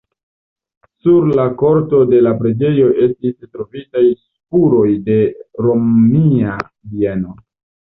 Sur 1.01 1.27
la 1.39 1.43
korto 1.59 1.99
de 2.13 2.21
la 2.29 2.31
preĝejo 2.39 2.89
estis 3.09 3.37
trovitaj 3.45 4.05
spuroj 4.23 4.89
de 5.13 5.21
romia 5.69 6.59
bieno. 6.97 7.41